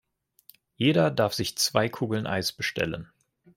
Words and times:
Jeder 0.77 1.11
darf 1.11 1.35
sich 1.35 1.59
zwei 1.59 1.87
Kugeln 1.87 2.25
Eis 2.25 2.51
bestellen. 2.53 3.11